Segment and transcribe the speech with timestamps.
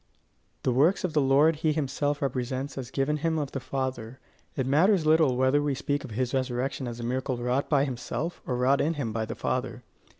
[0.63, 4.17] The works of the Lord he himself represents as given him of the Father:
[4.55, 8.41] it matters little whether we speak of his resurrection as a miracle wrought by himself,
[8.47, 9.83] or wrought in him by the Father.